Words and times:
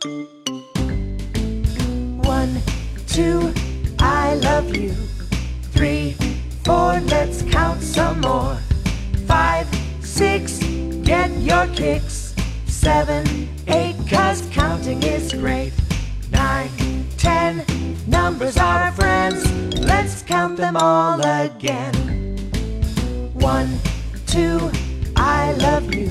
One, 0.00 0.22
two, 3.08 3.52
I 3.98 4.34
love 4.34 4.76
you. 4.76 4.94
Three, 5.72 6.12
four, 6.64 7.00
let's 7.00 7.42
count 7.42 7.82
some 7.82 8.20
more. 8.20 8.56
Five, 9.26 9.66
six, 10.00 10.60
get 11.02 11.32
your 11.38 11.66
kicks. 11.74 12.36
Seven, 12.66 13.48
eight, 13.66 13.96
cause 14.08 14.48
counting 14.52 15.02
is 15.02 15.32
great. 15.32 15.72
Nine, 16.30 16.70
ten, 17.16 17.64
numbers 18.06 18.56
are 18.56 18.82
our 18.82 18.92
friends. 18.92 19.50
Let's 19.80 20.22
count 20.22 20.58
them 20.58 20.76
all 20.76 21.20
again. 21.20 21.92
One, 23.34 23.80
two, 24.26 24.70
I 25.16 25.54
love 25.54 25.92
you. 25.92 26.10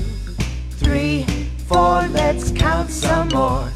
Three, 0.72 1.24
four, 1.66 2.06
let's 2.08 2.50
count 2.52 2.90
some 2.90 3.28
more. 3.28 3.72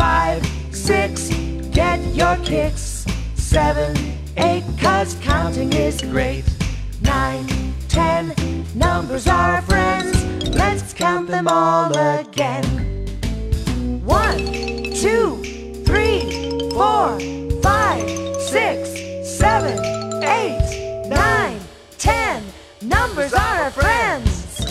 Five, 0.00 0.46
six, 0.72 1.28
get 1.72 2.00
your 2.14 2.34
kicks. 2.38 3.04
Seven, 3.34 3.94
eight, 4.38 4.64
cause 4.80 5.14
counting 5.20 5.70
is 5.74 6.00
great. 6.00 6.44
Nine, 7.02 7.46
ten, 7.86 8.34
numbers 8.74 9.26
are 9.26 9.60
friends. 9.60 10.24
Let's 10.48 10.94
count 10.94 11.28
them 11.28 11.46
all 11.48 11.92
again. 12.18 12.64
One, 14.02 14.38
two, 14.94 15.36
three, 15.84 16.70
four, 16.70 17.20
five, 17.60 18.08
six, 18.40 18.88
seven, 19.38 19.76
eight, 20.24 21.10
nine, 21.10 21.60
ten. 21.98 22.42
Numbers 22.80 23.34
are 23.34 23.70
friends. 23.70 24.64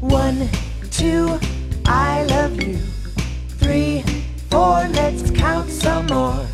One, 0.00 0.48
two, 0.90 1.26
love 1.28 1.55
you. 2.62 2.76
Three, 3.58 4.02
four, 4.50 4.86
let's 4.92 5.30
count 5.30 5.68
some 5.70 6.06
more. 6.06 6.46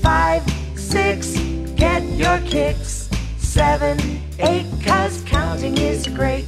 Five, 0.00 0.42
six, 0.76 1.36
get 1.76 2.02
your 2.04 2.38
kicks. 2.40 3.08
Seven, 3.38 3.98
eight, 4.38 4.66
cause 4.84 5.22
counting 5.26 5.76
is 5.78 6.06
great. 6.08 6.46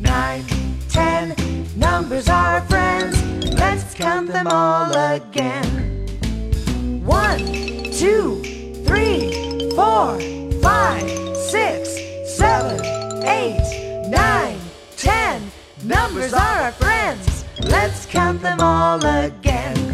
Nine, 0.00 0.44
ten, 0.88 1.34
numbers 1.76 2.28
are 2.28 2.60
friends. 2.62 3.16
Let's 3.54 3.94
count 3.94 4.28
them 4.28 4.46
all 4.46 4.90
again. 5.14 6.06
One, 7.04 7.38
two, 7.92 8.42
three, 8.84 9.70
four, 9.70 10.20
five, 10.60 11.36
six, 11.36 11.88
seven, 12.36 12.84
eight, 13.24 14.08
nine, 14.08 14.58
ten. 14.96 15.42
Numbers 15.84 16.32
are 16.32 16.62
our 16.62 16.72
friends. 16.72 17.29
Let's 17.64 18.06
count 18.06 18.42
them 18.42 18.60
all 18.60 19.04
again. 19.04 19.89